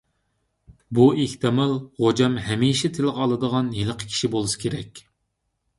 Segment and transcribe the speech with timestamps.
[0.99, 5.07] بۇ ئېھتىمال غوجام ھەمىشە تىلغا ئالىدىغان ھېلىقى كىشى بولسا كېرەك.